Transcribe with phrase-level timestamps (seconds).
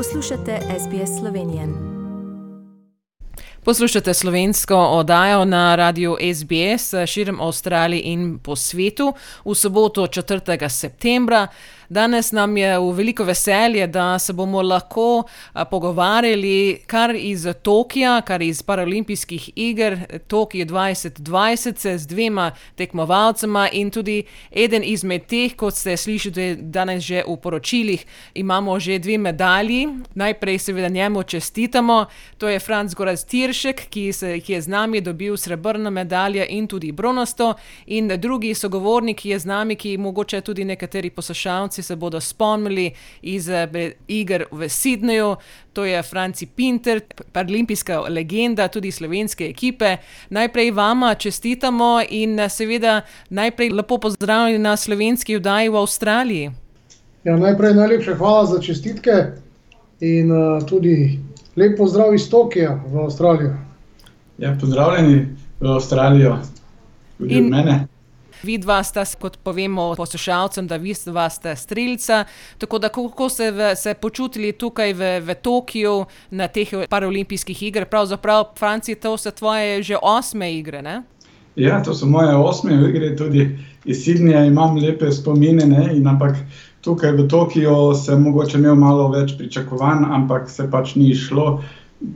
[0.00, 1.68] Poslušate SBS Slovenije.
[3.64, 9.12] Poslušate slovensko oddajo na radiju SBS širom Avstralije in po svetu
[9.44, 10.68] v soboto 4.
[10.68, 11.46] septembra.
[11.90, 15.22] Danes nam je v veliko veselje, da se bomo lahko
[15.70, 19.98] pogovarjali kar iz Tokija, kar iz Paralimpijskih iger.
[20.28, 27.24] Tokio 2020 z dvema tekmovalcema in tudi eden izmed teh, kot ste slišali danes že
[27.26, 29.88] v poročilih, imamo že dve medalji.
[30.14, 32.06] Najprej seveda njemu čestitamo,
[32.38, 36.66] to je Franc Goraz Tiršek, ki, se, ki je z nami dobil srebrno medaljo in
[36.66, 37.54] tudi bronasto,
[37.86, 42.90] in drugi sogovornik, ki je z nami, ki mogoče tudi nekateri poslušalci se bodo spomnili
[43.22, 45.36] iz eh, iger v Sydneyju.
[45.72, 47.00] To je Franci Pinter,
[47.32, 49.96] paralimpijska legenda tudi slovenske ekipe.
[50.30, 56.50] Najprej vama čestitamo in eh, seveda najprej lepo pozdravljeni na slovenski vdaji v Avstraliji.
[57.24, 59.12] Ja, najprej najlepša hvala za čestitke
[60.00, 61.18] in uh, tudi
[61.56, 63.56] lep pozdrav iz Tokija v Avstralijo.
[64.38, 65.26] Ja, pozdravljeni
[65.60, 66.38] v Avstralijo,
[67.18, 67.44] tudi in...
[67.44, 67.89] od mene.
[68.42, 72.24] Vi dva sta, kot povemo poslušalcem, da vi dva sta streljca.
[72.58, 77.88] Tako da, kako ste v, se počutili tukaj v, v Tokiu na teh paralimpijskih igrah,
[77.88, 80.82] pravzaprav, Franci, to so tvoje že osme igre?
[80.82, 81.02] Ne?
[81.56, 85.66] Ja, to so moje osme igre, tudi iz Sidnija imam lepe spomine.
[85.66, 86.36] Ne, ampak
[86.80, 91.60] tukaj v Tokiu sem mogoče imel malo več pričakovanj, ampak se pač ni šlo.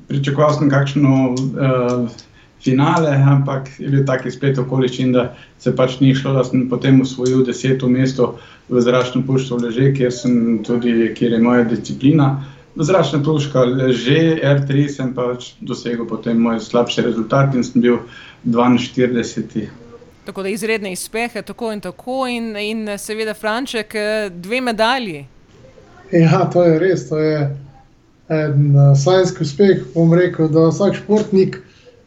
[0.09, 1.35] Pričakoval sem kakšno.
[1.35, 2.23] Uh,
[2.65, 5.29] finale, ampak je bil taki splet okoliščin, da
[5.61, 8.35] se pač ni šlo, da sem potem usvojil deseto mesto
[8.73, 12.31] v zračnem pušču leže, kjer sem tudi, kjer je moja disciplina.
[12.75, 18.01] V zračnem pušču leže, R3 sem pač dosegel potem moj slabši rezultat in sem bil
[18.45, 19.69] 42.
[20.25, 23.93] Tako da izredne uspehe, tako in tako, in, in seveda Franček,
[24.33, 25.27] dve medalji.
[26.13, 27.45] Ja, to je res, to je
[28.29, 29.85] en uh, slovenski uspeh.
[29.95, 31.61] Bom rekel, da vsak športnik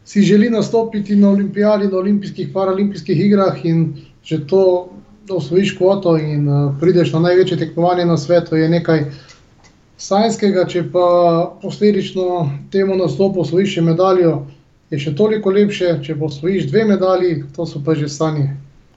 [0.08, 4.88] si želi nastopiti na olimpijadi, na olimpijskih, paralimpijskih igrah in že to,
[5.30, 9.04] osvojiš kvoto in uh, prideš na največje tekmovanje na svetu, je nekaj
[9.96, 10.64] sajnskega.
[10.64, 11.08] Če pa
[11.62, 14.46] posledično temu nastopu osvojiš medaljo,
[14.90, 15.98] je še toliko lepše.
[16.02, 18.48] Če pa osvojiš dve medalji, to so pa že sanje.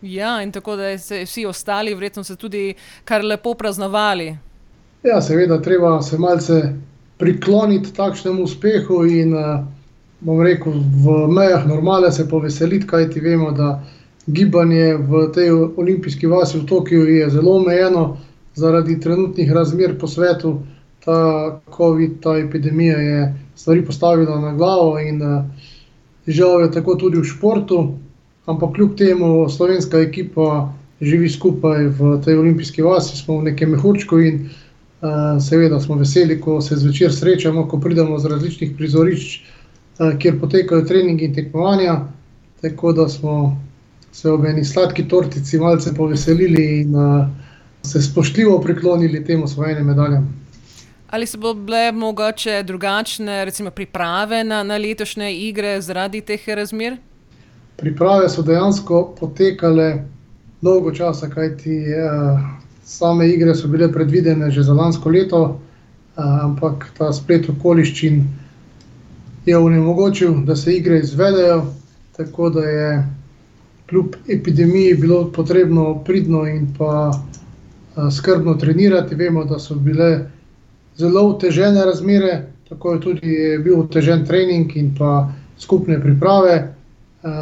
[0.01, 2.73] Ja, in tako da so vsi ostali, verjetno, se tudi
[3.03, 4.31] kar lepo praznovali.
[5.03, 6.61] Ja, seveda, treba se malce
[7.19, 9.67] prikloniti takšnemu uspehu in uh,
[10.21, 13.83] bom rekel, v mejah normale se poveseliti, kajti vemo, da
[14.27, 18.17] gibanje v tej olimpijski vasi v Tokiu je zelo omejeno
[18.55, 20.61] zaradi trenutnih razmer po svetu.
[21.01, 25.21] Ta COVID, ta epidemija je stvari postavila na glavo in
[26.27, 27.97] žal je tako tudi v športu,
[28.45, 34.19] ampak kljub temu slovenska ekipa živi skupaj v tej olimpijski vasi, smo v nekem mehurčku
[34.19, 34.49] in
[35.41, 39.41] seveda smo veseli, ko se zvečer srečamo, ko pridemo z različnih prizorišč.
[39.99, 41.99] Eh, kjer potekajo treningi in tekmovanja.
[42.61, 43.57] Tako da smo
[44.11, 47.27] se ob eni sladki tortici malce poveselili in uh,
[47.83, 50.43] se spoštljivo priklonili temu svojim medaljam.
[51.09, 56.97] Ali so bile mogoče drugačne recimo, priprave na, na letošnje igre zaradi teh razmer?
[57.77, 60.03] Priprave so dejansko potekale
[60.61, 62.39] dolgo časa, kajti uh,
[62.83, 68.23] same igre so bile predvidene že za lansko leto, uh, ampak ta splet okoliščin
[69.45, 71.65] je onemogočil, da se igre izvedejo,
[72.17, 73.07] tako da je
[73.89, 77.11] kljub epidemiji bilo potrebno pridno in pa
[78.11, 79.15] skrbno trenirati.
[79.15, 80.19] Vemo, da so bile
[80.95, 82.35] zelo otežene razmere,
[82.69, 85.29] tako je tudi bil otežen trening in pa
[85.59, 86.75] skupne priprave.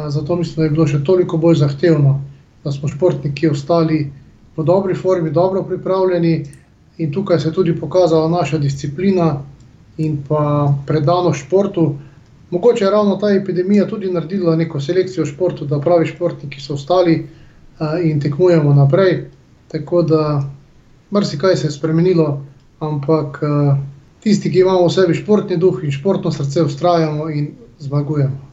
[0.08, 2.16] Zato mislim, da je bilo še toliko bolj zahtevno,
[2.64, 4.10] da smo športniki ostali
[4.56, 6.34] v dobri formi, dobro pripravljeni
[6.98, 9.30] in tukaj se je tudi pokazala naša disciplina
[9.98, 11.94] in pa predano športu.
[12.50, 17.28] Mogoče je ravno ta epidemija tudi naredila neko selekcijo športu, da pravi športniki so ostali
[18.02, 19.24] in tekmujemo naprej.
[19.68, 20.42] Tako da
[21.10, 22.44] marsikaj se je spremenilo,
[22.80, 23.40] ampak
[24.20, 28.50] tisti, ki imamo v sebi športni duh in športno srce, ustrajamo in zmagujemo.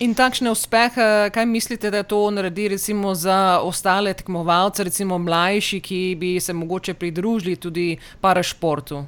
[0.00, 6.16] In takšne uspehe, kaj mislite, da to naredi recimo za ostale tekmovalce, recimo mlajši, ki
[6.20, 9.04] bi se mogoče pridružili tudi parašportu?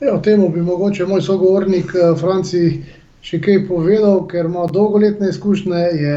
[0.00, 2.82] Ja, o tem bi mogoče moj sogovornik eh, Franci
[3.24, 6.16] še kaj povedal, ker ima dolgoletne izkušnje, je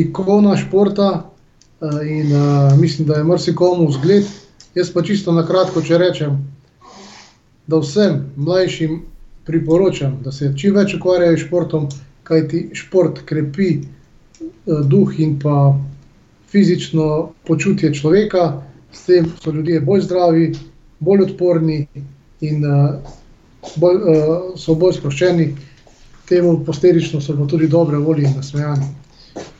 [0.00, 4.30] ikona športa eh, in uh, mislim, da je marsikomu zgled.
[4.74, 6.38] Jaz pa čisto na kratko, če rečem,
[7.68, 9.02] da vsem mlajšim
[9.44, 11.90] priporočam, da se čim več ukvarjajo s športom,
[12.24, 15.74] kajti šport krepi uh, duh in pa
[16.48, 18.62] fizično počutje človeka,
[18.92, 20.50] s tem so ljudje bolj zdravi,
[21.04, 21.78] bolj odporni
[22.42, 22.98] in uh,
[23.78, 25.52] bolj, uh, so bolj sproščeni,
[26.28, 28.88] temu posledično so tudi dobre volje in nasmejani.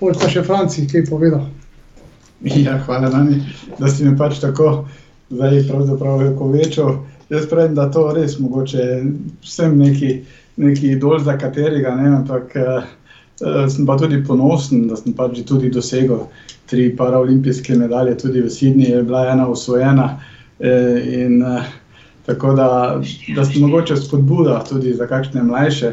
[0.00, 1.46] Možeš pa še Franciji kaj povedal?
[2.42, 3.38] Ja, hvala, Nani,
[3.78, 4.82] da si mi pač tako
[5.30, 6.96] zdaj pravzaprav povečal.
[7.30, 8.86] Jaz pravim, da to res mogoče
[9.44, 10.10] vsem neki,
[10.60, 12.88] neki idol za katerega, ne, ampak uh,
[13.70, 16.26] sem pa tudi ponosen, da sem pač tudi dosegel
[16.68, 20.10] tri paraolimpijske medalje, tudi v Sydney je bila ena usvojena.
[20.58, 21.62] Uh, in, uh,
[22.26, 23.00] tako da,
[23.36, 25.92] da sem mogoče spodbuda tudi za kakšne mlajše.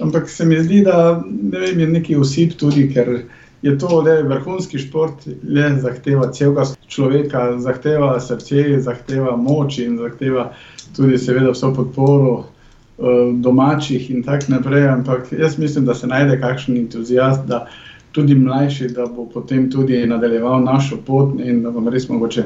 [0.00, 1.22] Ampak se mi zdi, da
[1.52, 3.22] ne vem, je neki usip tudi, ker
[3.62, 10.52] je to le vrhunski šport, le zahteva celega človeka, zahteva srce, zahteva moč in zahteva
[10.96, 14.88] tudi, seveda, vso podporo uh, domačih in tako naprej.
[14.88, 17.66] Ampak jaz mislim, da se najde kakšen entuzijast, da
[18.12, 22.44] tudi mlajši, da bo potem tudi nadaljeval našo pot in da bomo res mogoče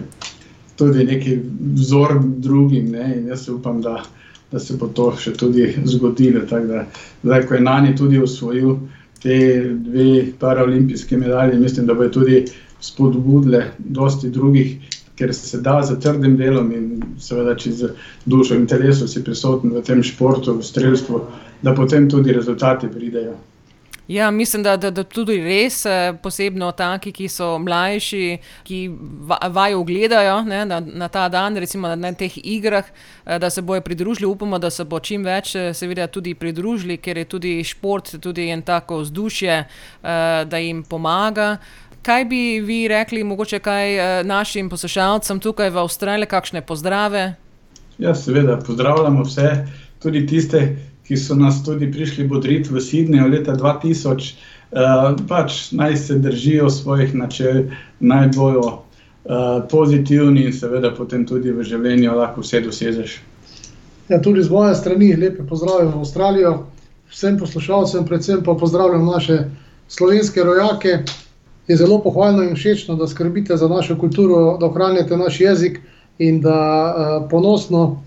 [0.83, 1.39] tudi neki
[1.75, 2.91] vzor drugim.
[2.91, 3.15] Ne?
[3.17, 4.03] In jaz upam, da,
[4.51, 6.43] da se bo to še tudi zgodilo.
[6.51, 6.87] Da,
[7.23, 8.77] zdaj, ko je Nani tudi usvojil
[9.23, 9.37] te
[9.85, 12.43] dve paraolimpijske medalje, mislim, da bo tudi
[12.83, 14.75] spodbudile dosti drugih,
[15.17, 16.89] ker se da z trdim delom in
[17.23, 17.93] seveda, če z
[18.27, 21.21] dušo in telesom si prisoten v tem športu, v streljstvu,
[21.63, 23.37] da potem tudi rezultati pridejo.
[24.13, 28.81] Ja, mislim, da, da, da tudi res, eh, posebno taki, ki so mlajši, ki
[29.55, 32.85] vajo gledajo ne, na, na ta dan, recimo na, na teh igrah,
[33.25, 34.29] eh, da se bojo pridružili.
[34.29, 38.51] Upamo, da se bo čim več, eh, seveda, tudi pridružili, ker je tudi šport, tudi
[38.53, 39.57] en tako vzdušje,
[40.45, 41.57] da jim pomaga.
[42.03, 47.35] Kaj bi vi rekli, mogoče kaj našim poslušalcem tukaj v Avstraliji, kakšne pozdrave?
[47.99, 49.53] Ja, seveda, pozdravljamo vse,
[50.03, 50.67] tudi tiste,
[51.07, 54.23] ki so nas tudi prišli bodriti v Sydneyju leta 2000, uh,
[54.73, 57.65] eh, pač naj se držijo svojih načel,
[58.01, 63.21] naj bojo uh, pozitivni in seveda potem tudi v življenju lahko vse dosežeš.
[64.09, 66.55] Ja, tudi z moje strani lepe pozdravljam v Avstralijo,
[67.11, 69.39] vsem poslušalcem, predvsem pa pozdravljam naše
[69.89, 71.03] slovenske rojake.
[71.69, 75.79] Je zelo pohvalno in všečno, da skrbite za našo kulturo, da ohranjate naš jezik
[76.19, 78.03] in da uh, ponosno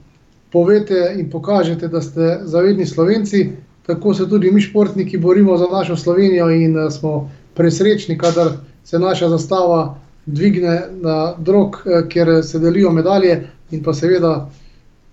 [0.56, 3.50] povete in pokažete, da ste zavedni slovenci.
[3.86, 8.52] Tako se tudi mi, športniki, borimo za našo Slovenijo in eh, smo presrečni, kadar
[8.84, 14.50] se naša zastava dvigne na drog, eh, kjer se delijo medalje in pa seveda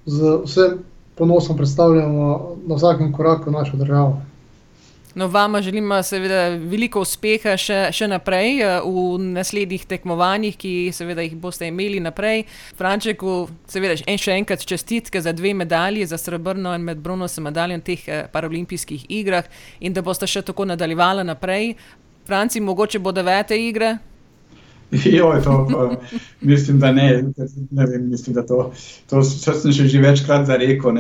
[0.07, 0.79] z vsem
[1.19, 4.23] ponosom predstavljamo na vsakem koraku našo državo.
[5.15, 11.25] No, vama želimo seveda veliko uspeha še, še naprej eh, v naslednjih tekmovanjih, ki seveda
[11.27, 12.47] jih boste imeli naprej.
[12.79, 13.35] Frančeku,
[13.69, 17.85] seveda en, še enkrat čestitke za dve medalji, za srebrno in med bronasto medaljo na
[17.85, 19.51] teh eh, paralimpijskih igrah
[19.81, 21.75] in da boste še tako nadaljevali naprej.
[22.27, 23.99] Franci, mogoče bo devete igre.
[25.17, 25.97] Jo, to, pa,
[26.41, 27.25] mislim, da ne.
[27.71, 28.73] ne vem, mislim, da to,
[29.09, 30.93] to sem še večkrat zarekel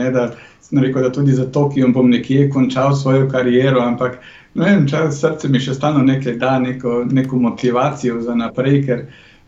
[0.73, 4.19] sem rekel, da tudi za Tokio bom nekje končal svojo kariero, ampak
[4.55, 9.03] vem, čas, srce mi še stalno nekaj da, neko, neko motivacijo za naprej, ker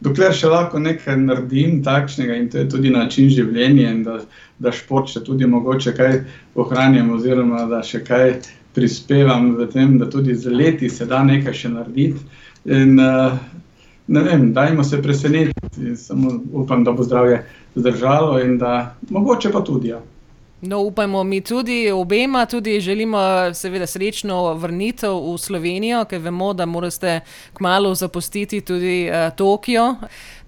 [0.05, 4.19] dokler še lahko nekaj naredim takšnega in to je tudi način življenja in da,
[4.61, 6.20] da šport še tudi mogoče kaj
[6.61, 8.35] ohranjam oziroma da še kaj
[8.76, 12.20] prispevam v tem, da tudi z leti se da nekaj še narediti.
[12.64, 13.38] In, uh,
[14.06, 19.64] Ne vem, dajmo se presenetiti, samo upam, da bo zdravje zdržalo in da mogoče pa
[19.64, 19.88] tudi.
[19.88, 20.00] Ja.
[20.66, 23.18] No, upajmo mi tudi, obema tudi želimo,
[23.54, 27.20] seveda, srečno vrnitev v Slovenijo, ker vemo, da morate
[27.52, 29.94] kmalo zapustiti tudi uh, Tokio.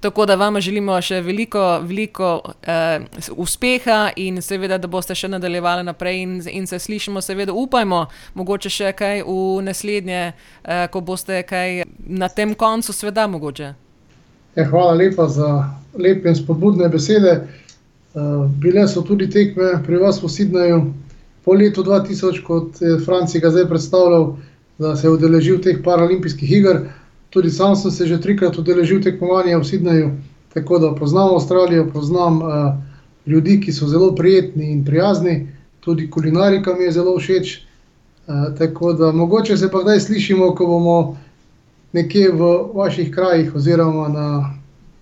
[0.01, 5.85] Tako da vam želimo še veliko, veliko uh, uspeha in seveda, da boste še nadaljevali
[5.85, 11.43] naprej in, in se slišimo, seveda, upajmo, mogoče še kaj v naslednje, uh, ko boste
[11.43, 13.75] kaj na tem koncu sveta mogoče.
[14.57, 15.53] Ja, hvala lepa za
[15.99, 17.43] lepe in spodbudne besede.
[18.17, 20.93] Eh, bile so tudi tekme pri vas v Sydneyju
[21.45, 24.37] po letu 2000, kot je Franci ga zdaj predstavljal,
[24.79, 26.81] da se je udeležil teh paralimpijskih iger.
[27.31, 30.09] Tudi sam sem se že trikrat udeležil tekmovanja v Sydneyju,
[30.55, 32.49] tako da poznam Avstralijo, poznam uh,
[33.27, 37.61] ljudi, ki so zelo prijetni in prijazni, tudi kulinarika mi je zelo všeč.
[38.27, 41.19] Uh, tako da mogoče se pa zdaj slišimo, ko bomo
[41.93, 44.57] nekje v vaših krajih oziroma na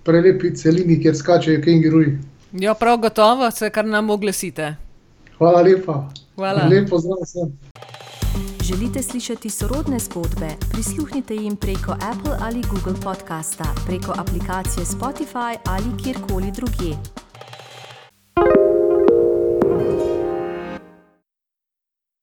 [0.05, 2.19] prelepi celini, kjer skačejo kenguruji.
[2.55, 4.77] Ja, prav gotovo, se kar nam oglasite.
[5.39, 6.09] Hvala lepa.
[6.35, 6.67] Hvala.
[6.71, 7.59] Lepo zdrav vsem.
[8.63, 10.49] Želite slišati sorodne zgodbe?
[10.73, 16.97] Prisluhnite jim preko Apple ali Google podcasta, preko aplikacije Spotify ali kjerkoli drugje.